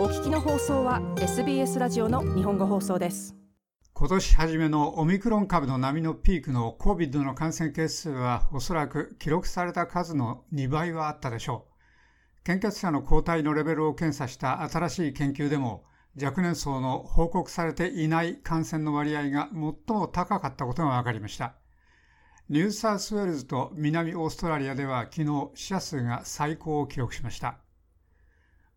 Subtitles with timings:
[0.00, 3.36] お聞きの放送は SBS ラジオの日本語放送です。
[3.92, 11.66] 今年初めのオミクロン株の波のピークの COVID の感染件数はおそらく記録された数の2倍はあったでしょ
[12.40, 12.44] う。
[12.44, 15.84] 献血者の抗体のレベルを検査した新しい研究でも
[16.18, 19.60] 若年層の報告されていない感染の割合が最
[19.94, 21.56] も高かったことが分かりました。
[22.48, 27.58] ニューサウスウェールズと南オーストラリアでは昨日死者数が最高を記録しました。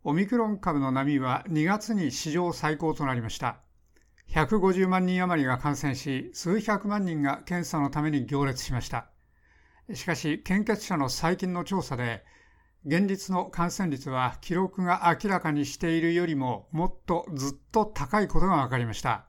[0.06, 3.60] オミクロン株の波は2月に史上最高となりました。
[4.32, 9.08] 150万人余りが感染し、数百万人が検査のために行列しました。
[9.94, 12.26] しかし、献血者の最近の調査で、
[12.86, 19.26] 現実の感染率は記録が明らかにしているよりももっとずっと高いことが分かりました。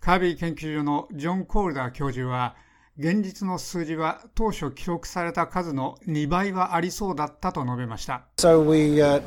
[0.00, 2.56] カービー研究所のジョン・コールダー教授は、
[2.96, 8.22] 現実の数字は当初記録された数の2倍はありそうだったと述べました。
[8.36, 9.20] So we, uh,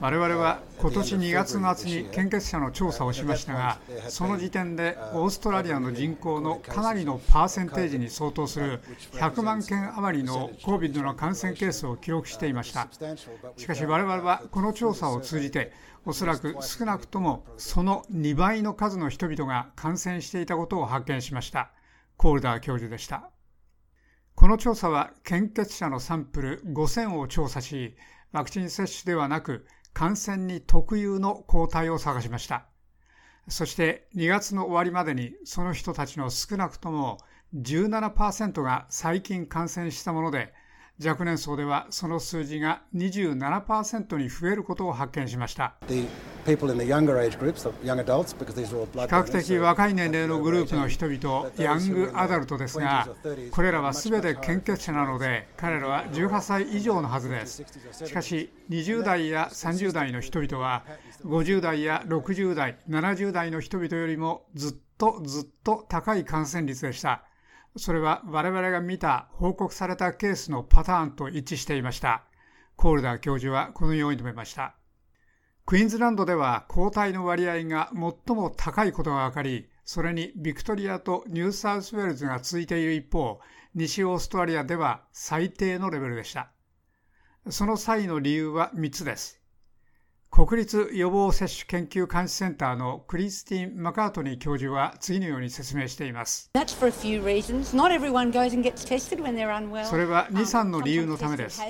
[0.00, 8.80] 我々は今年2月末に献血者の調査をしましたが、その時点でオーストラリアの人口のかなりのパーセンテージに相当する
[9.12, 12.88] 100万件余りの COVID の感染ケースを記録していました。
[13.56, 15.72] しかし我々はこの調査を通じて、
[16.04, 21.70] おそらく少なくともその2倍の数の人々が感染していたことを発見しました。
[22.16, 23.30] コールダー教授でした。
[24.34, 27.96] この調査は献血者のサンプル5000を調査し、
[28.32, 29.66] ワクチン接種ではなく
[29.96, 32.66] 感染に特有の抗体を探しました。
[33.48, 37.16] そして2月の終わりまでにその人たちの少なくとも
[37.54, 40.52] 17%が最近感染したもので、
[41.04, 45.74] 若年層ではその数字が27%に増えることを発見しました。
[45.82, 46.08] 比
[46.46, 46.56] 較
[49.24, 53.08] 的若い年齢のグループの人々、ヤングアダルトですが、
[53.50, 57.64] これらはすべて献血者なので、彼らは18歳以上のはずです。
[58.04, 60.84] しかし、20代や30代の人々は、
[61.24, 67.24] 50代や60代、70代の人々よりもずっとずっと高い感染率でした。
[67.76, 72.24] それは我々が見た報告されたケースのパターンと一致していました。
[72.76, 74.76] コールダー教授はこのように述べました。
[75.66, 83.40] クイーンズランドでは抗体の割合が最も高いことが分かり、それにビクトリアとニューサウスウェールズが続いている一方、
[83.74, 86.52] 西オーストラリアでは最低のレベルでした。
[87.50, 89.40] その際の理由は3つです。
[90.36, 96.50] 国立予防接種研究監視センターのクリスティン・マカートニー教授は次のように説明しています。
[96.52, 96.68] それは
[100.30, 101.62] 2、3の理由のためです。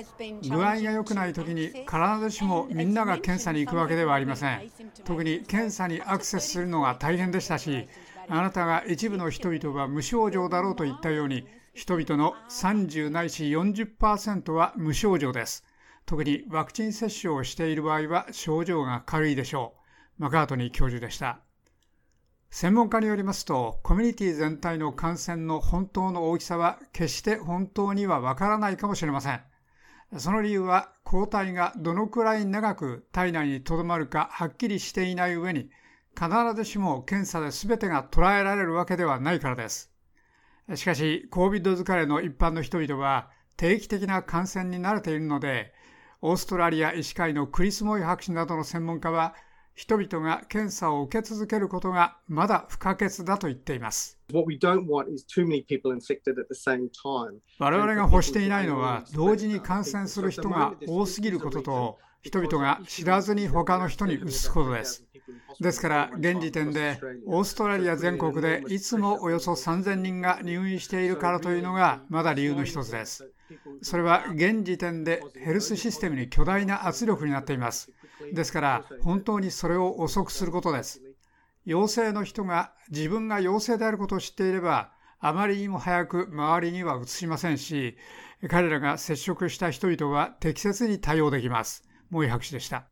[0.49, 1.85] 具合が良くないときに必
[2.19, 4.69] ずしもみんなが検査に行くわけではありません。
[5.05, 7.87] 特に検査にアクセスするのが大変でしたし、
[8.27, 15.63] あなたが一部の人々は無症状だろうと言ったように、人々の30ないし40%は無症状です。
[16.07, 19.75] 特にワクチン接種をしている場合は症状が軽いでしょ
[20.17, 20.23] う。
[20.23, 21.41] マカートニー教授でした。
[22.49, 29.41] 専門家によりますと、コミュニティ全体の感染の本当の大きさは決して本当にはわからないかもしれません。
[30.17, 35.69] その理由は抗体がどのくらい長く体内にとどまるかはっきりしていない上に、
[36.17, 39.91] 必ずしも検査で全てが捉えられるわけではないからです。
[40.73, 45.73] しかし、COVID 疲れの一般の人々は定期的な感染に慣れているので、
[46.21, 49.35] オーストラリア医師会のクリス・モイ博士などの専門家は、
[49.75, 54.17] 人々が検査を受け続けることがまだ不可欠だと言っています。
[57.59, 65.05] 我々が欲していないのは、同時に感染する人が多すぎることと、人々が知らずに他の人に移すことです。
[65.59, 73.31] ですから、現時点でオーストラリア全国でいつもおよそ3000人が入院しているからというのがまだ理由の一つです。
[73.81, 77.91] それは現時点でヘルスシステムに巨大な圧力になっています。
[78.33, 81.01] ですから、本当にそれを遅くすることです。
[81.65, 87.97] 陽性の人が自分が陽性であることを知っていれば、あまりにも早く周りには移しませんし、
[88.47, 91.83] 彼らが接触した人々は適切に対応できます。
[92.09, 92.87] モイ博士でした。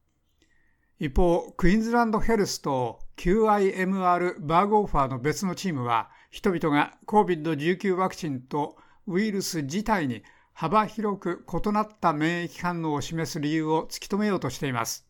[0.97, 8.77] 一方、クイーンズランドヘルスと QIMR バーグオファーの別のチームは、人々が COVID-19 ワクチンと
[9.07, 10.23] ウイルス自体に
[10.53, 15.05] 幅広く異なった免疫反応を示す理由を突き止めようとしています。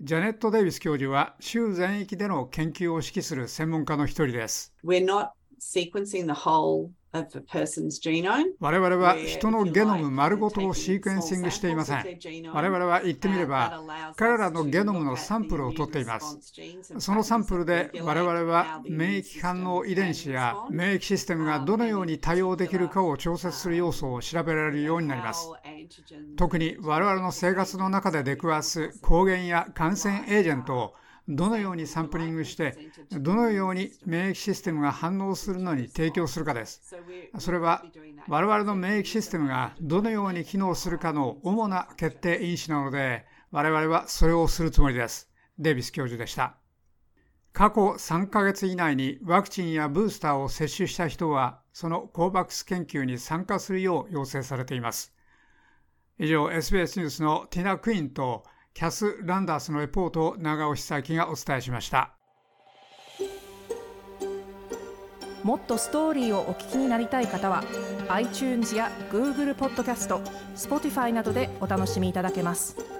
[0.00, 4.74] ジャネット・デイビス教授は州全域での研究を指揮する専門家の一人です。
[8.60, 12.04] 我々は人のゲノム丸ごとをシークエンシングしていません。
[12.52, 13.82] 我々は言ってみれば、
[14.16, 16.38] 彼らのゲノムのサンプルを取っています。
[16.98, 25.50] そのサンプルで我々は免疫反応遺伝子や免疫システムがどのように対応できるかを調節する要素を調べられるようになります。
[26.36, 30.94] 特に我々の生活の中で出くわす抗原や感染エージェントを
[31.28, 32.76] どのようにサンプリングして
[33.10, 36.96] どのように免疫システムが反応するのに提供するかです。
[37.38, 37.84] それは
[38.28, 45.30] 我々の免疫システムがどのように機能するかの主な決定因子なので我々はそれをするつもりです。
[45.58, 46.56] デイビス教授でした。
[47.52, 55.12] 過去3ヶ月以内にワクチンやブースターを接種した人はそのコーバックス研究に参加するよう要請されています。
[56.18, 58.44] 以上 SBS ニュースのティナ・クインと
[58.74, 62.14] キャス・ランダースのレポートを長尾久明がお伝えしました。
[65.42, 67.64] もっとストーリーをお聞きになりたい方は
[68.08, 70.18] iTunes や Google ポッドキャスト
[70.56, 72.97] Spotify などでお楽しみいただけます。